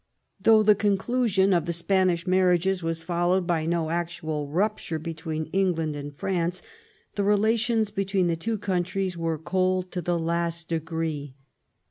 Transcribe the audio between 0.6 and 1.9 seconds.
the conclusion of the